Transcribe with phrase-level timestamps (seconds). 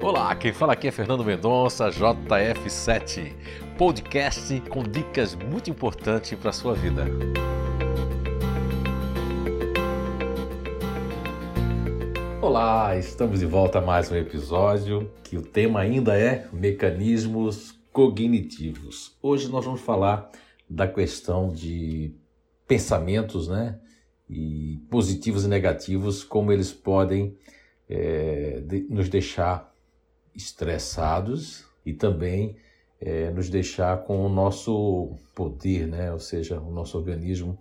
[0.00, 3.34] Olá, quem fala aqui é Fernando Mendonça, JF7,
[3.76, 7.04] podcast com dicas muito importantes para a sua vida.
[12.40, 19.18] Olá, estamos de volta a mais um episódio que o tema ainda é mecanismos cognitivos.
[19.20, 20.30] Hoje nós vamos falar
[20.70, 22.14] da questão de
[22.68, 23.80] pensamentos, né?
[24.30, 27.36] E positivos e negativos, como eles podem
[27.88, 29.67] é, de, nos deixar
[30.34, 32.56] estressados e também
[33.00, 36.12] é, nos deixar com o nosso poder, né?
[36.12, 37.58] ou seja, o nosso organismo,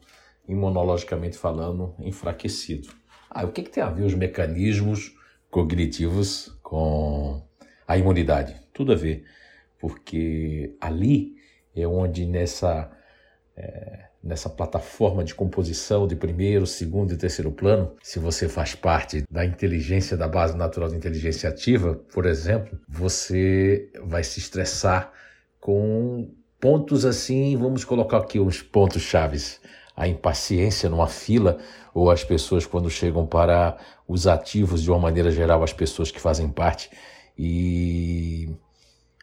[0.48, 2.90] imunologicamente falando, enfraquecido.
[3.30, 5.16] Ah, o que, que tem a ver os mecanismos
[5.50, 7.42] cognitivos com
[7.88, 8.56] a imunidade?
[8.74, 9.26] Tudo a ver,
[9.80, 11.36] porque ali
[11.76, 12.92] é onde nessa
[13.58, 19.24] é, nessa plataforma de composição de primeiro, segundo e terceiro plano, se você faz parte
[19.32, 25.12] da inteligência, da base natural de inteligência ativa, por exemplo, você vai se estressar
[25.59, 29.59] com pontos assim, vamos colocar aqui uns pontos chaves.
[29.96, 31.58] A impaciência numa fila,
[31.92, 36.22] ou as pessoas quando chegam para os ativos, de uma maneira geral, as pessoas que
[36.22, 36.92] fazem parte,
[37.36, 38.50] e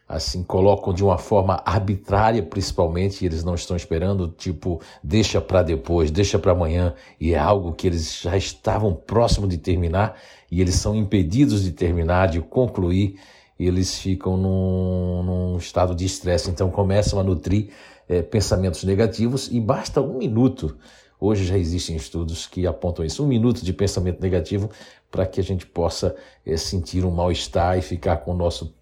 [0.07, 5.63] assim colocam de uma forma arbitrária, principalmente, e eles não estão esperando, tipo, deixa para
[5.63, 10.15] depois, deixa para amanhã, e é algo que eles já estavam próximo de terminar
[10.51, 13.19] e eles são impedidos de terminar, de concluir,
[13.57, 17.69] e eles ficam num, num estado de estresse, então começam a nutrir
[18.07, 20.77] é, pensamentos negativos e basta um minuto.
[21.19, 24.69] Hoje já existem estudos que apontam isso, um minuto de pensamento negativo
[25.09, 28.75] para que a gente possa é, sentir um mal-estar e ficar com o nosso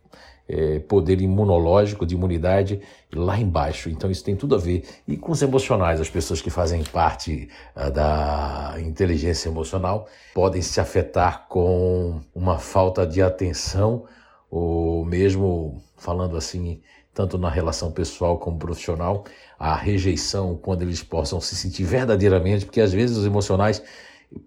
[0.48, 2.82] é, poder imunológico, de imunidade
[3.14, 3.90] lá embaixo.
[3.90, 4.84] Então isso tem tudo a ver.
[5.08, 10.80] E com os emocionais, as pessoas que fazem parte uh, da inteligência emocional podem se
[10.80, 14.06] afetar com uma falta de atenção,
[14.50, 16.82] ou mesmo falando assim,
[17.14, 19.24] tanto na relação pessoal como profissional,
[19.58, 23.82] a rejeição, quando eles possam se sentir verdadeiramente, porque às vezes os emocionais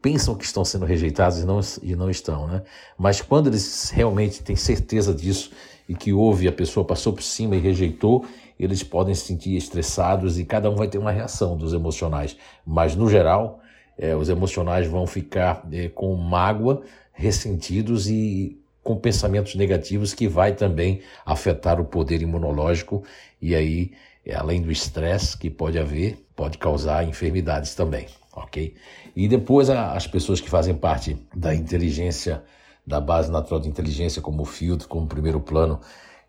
[0.03, 2.63] pensam que estão sendo rejeitados e não, e não estão, né?
[2.99, 5.51] Mas quando eles realmente têm certeza disso
[5.89, 8.25] e que houve, a pessoa passou por cima e rejeitou,
[8.59, 12.37] eles podem se sentir estressados e cada um vai ter uma reação dos emocionais.
[12.65, 13.61] Mas, no geral,
[13.99, 16.83] é, os emocionais vão ficar é, com mágoa,
[17.13, 23.03] ressentidos e com pensamentos negativos que vai também afetar o poder imunológico
[23.43, 23.93] e aí,
[24.35, 28.75] além do estresse que pode haver, pode causar enfermidades também, ok?
[29.15, 32.43] E depois as pessoas que fazem parte da inteligência
[32.87, 35.81] da base natural de inteligência, como filtro, como primeiro plano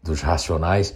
[0.02, 0.96] dos racionais,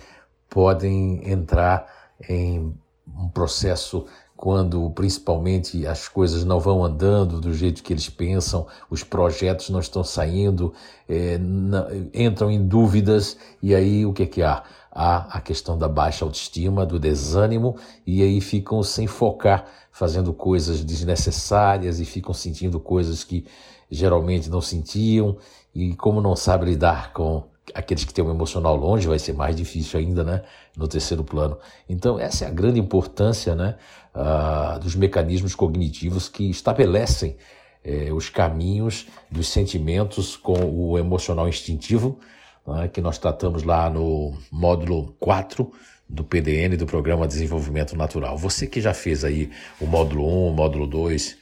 [0.49, 1.85] podem entrar
[2.27, 2.75] em
[3.07, 4.05] um processo
[4.41, 9.79] quando principalmente as coisas não vão andando do jeito que eles pensam, os projetos não
[9.79, 10.73] estão saindo,
[11.07, 14.63] é, não, entram em dúvidas, e aí o que, é que há?
[14.91, 20.83] Há a questão da baixa autoestima, do desânimo, e aí ficam sem focar, fazendo coisas
[20.83, 23.45] desnecessárias e ficam sentindo coisas que
[23.91, 25.37] geralmente não sentiam,
[25.75, 27.43] e como não sabe lidar com
[27.73, 30.43] aqueles que têm um emocional longe, vai ser mais difícil ainda, né,
[30.75, 31.57] no terceiro plano.
[31.87, 33.75] Então, essa é a grande importância, né,
[34.15, 37.37] uh, dos mecanismos cognitivos que estabelecem
[37.83, 42.19] eh, os caminhos dos sentimentos com o emocional instintivo,
[42.65, 45.71] né, que nós tratamos lá no módulo 4
[46.07, 48.37] do PDN, do Programa de Desenvolvimento Natural.
[48.37, 49.49] Você que já fez aí
[49.79, 51.37] o módulo 1, o módulo 2,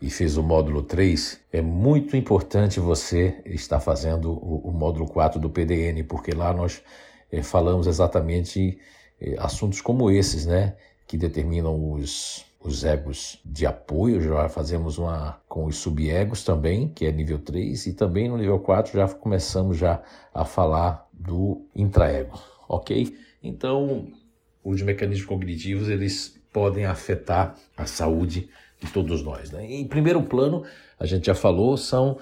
[0.00, 5.40] e fez o módulo 3, é muito importante você estar fazendo o, o módulo 4
[5.40, 6.82] do PDN, porque lá nós
[7.30, 8.78] é, falamos exatamente
[9.20, 10.76] é, assuntos como esses, né?
[11.06, 17.06] Que determinam os, os egos de apoio, já fazemos uma com os subegos também, que
[17.06, 22.38] é nível 3, e também no nível 4 já começamos já a falar do intraego,
[22.68, 23.16] ok?
[23.42, 24.08] Então,
[24.62, 28.48] os mecanismos cognitivos, eles podem afetar a saúde
[28.84, 29.50] de todos nós.
[29.50, 29.66] Né?
[29.66, 30.64] Em primeiro plano,
[30.98, 32.18] a gente já falou, são,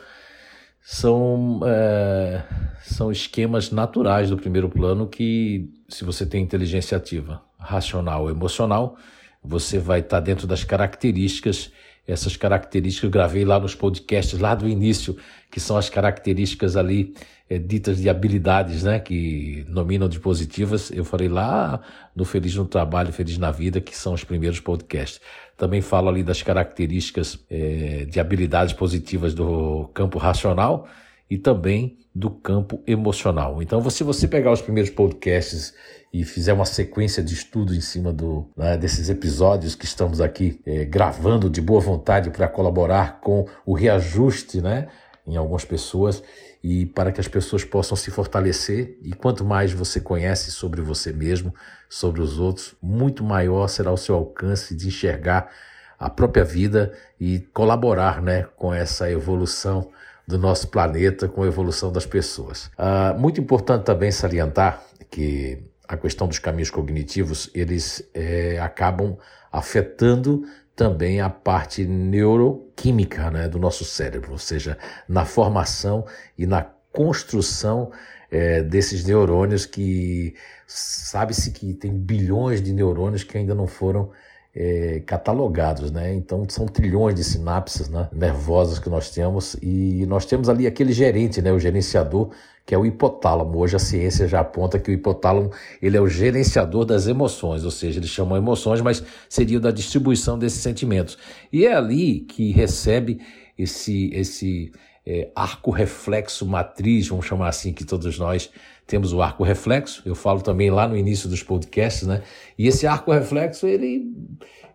[0.81, 2.43] são, é,
[2.83, 8.97] são esquemas naturais do primeiro plano que, se você tem inteligência ativa, racional, emocional,
[9.43, 11.73] você vai estar dentro das características
[12.07, 15.17] essas características eu gravei lá nos podcasts lá do início,
[15.51, 17.15] que são as características ali
[17.53, 20.91] é, ditas de habilidades, né, que nominam de positivas.
[20.91, 21.81] Eu falei lá
[22.17, 25.21] no Feliz no Trabalho, Feliz na Vida, que são os primeiros podcasts.
[25.57, 30.89] Também falo ali das características é, de habilidades positivas do campo racional
[31.29, 33.63] e também do campo emocional.
[33.63, 35.75] Então, se você pegar os primeiros podcasts
[36.13, 40.61] e fizer uma sequência de estudo em cima do, né, desses episódios que estamos aqui
[40.67, 44.89] é, gravando de boa vontade para colaborar com o reajuste né,
[45.27, 46.23] em algumas pessoas
[46.63, 48.97] e para que as pessoas possam se fortalecer.
[49.03, 51.55] E quanto mais você conhece sobre você mesmo,
[51.89, 55.51] sobre os outros, muito maior será o seu alcance de enxergar
[55.99, 59.91] a própria vida e colaborar né, com essa evolução
[60.27, 62.71] do nosso planeta, com a evolução das pessoas.
[62.79, 69.17] Uh, muito importante também salientar que a questão dos caminhos cognitivos, eles é, acabam
[69.51, 74.79] afetando também a parte neuroquímica né, do nosso cérebro, ou seja,
[75.09, 77.91] na formação e na construção
[78.31, 80.35] é, desses neurônios que
[80.67, 84.11] sabe-se que tem bilhões de neurônios que ainda não foram
[84.55, 86.15] é, catalogados, né?
[86.15, 90.93] Então são trilhões de sinapses né, nervosas que nós temos e nós temos ali aquele
[90.93, 92.31] gerente, né, o gerenciador
[92.65, 93.59] que é o hipotálamo.
[93.59, 95.51] Hoje a ciência já aponta que o hipotálamo
[95.81, 100.39] ele é o gerenciador das emoções, ou seja, eles chamam emoções, mas seria da distribuição
[100.39, 101.19] desses sentimentos.
[101.53, 103.21] E é ali que recebe
[103.59, 104.71] esse esse
[105.07, 108.51] é, arco reflexo matriz, vamos chamar assim, que todos nós
[108.87, 112.23] temos o arco reflexo, eu falo também lá no início dos podcasts, né?
[112.59, 114.13] E esse arco reflexo, ele,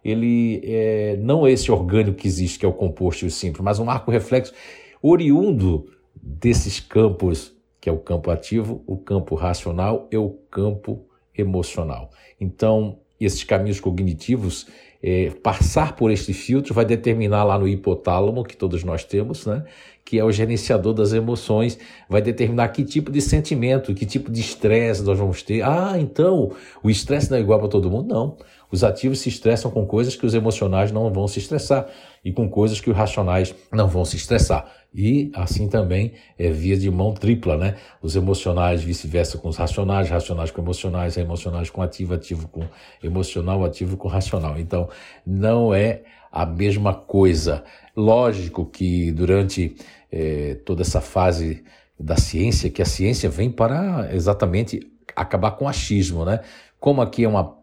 [0.03, 3.63] ele é, não é esse orgânico que existe, que é o composto e o simples,
[3.63, 4.53] mas um arco reflexo
[5.01, 11.05] oriundo desses campos, que é o campo ativo, o campo racional e o campo
[11.37, 12.09] emocional.
[12.39, 14.67] Então, esses caminhos cognitivos,
[15.01, 19.63] é, passar por este filtro vai determinar lá no hipotálamo, que todos nós temos, né?
[20.07, 21.77] que é o gerenciador das emoções,
[22.09, 25.61] vai determinar que tipo de sentimento, que tipo de estresse nós vamos ter.
[25.61, 28.13] Ah, então o estresse não é igual para todo mundo?
[28.13, 28.37] Não.
[28.71, 31.87] Os ativos se estressam com coisas que os emocionais não vão se estressar
[32.23, 34.69] e com coisas que os racionais não vão se estressar.
[34.93, 37.75] E assim também é via de mão tripla, né?
[38.01, 42.63] Os emocionais vice-versa com os racionais, racionais com emocionais, emocionais com ativo, ativo com
[43.03, 44.57] emocional, ativo com racional.
[44.57, 44.89] Então,
[45.25, 47.63] não é a mesma coisa.
[47.95, 49.75] Lógico que durante
[50.11, 51.63] é, toda essa fase
[51.99, 56.41] da ciência, que a ciência vem para exatamente acabar com o achismo, né?
[56.79, 57.55] Como aqui é uma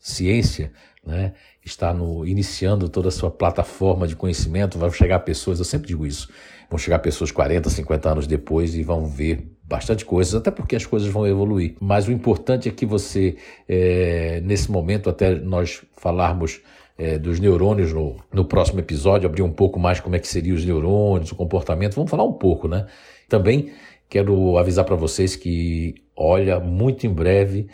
[0.00, 0.72] pré-ciência,
[1.06, 1.34] né?
[1.64, 6.06] Está no, iniciando toda a sua plataforma de conhecimento, vão chegar pessoas, eu sempre digo
[6.06, 6.28] isso,
[6.68, 10.86] vão chegar pessoas 40, 50 anos depois e vão ver bastante coisas, até porque as
[10.86, 11.76] coisas vão evoluir.
[11.80, 13.36] Mas o importante é que você,
[13.68, 16.60] é, nesse momento, até nós falarmos
[16.98, 20.56] é, dos neurônios no, no próximo episódio, abrir um pouco mais como é que seriam
[20.56, 22.86] os neurônios, o comportamento, vamos falar um pouco, né?
[23.28, 23.72] Também
[24.08, 27.68] quero avisar para vocês que, olha, muito em breve,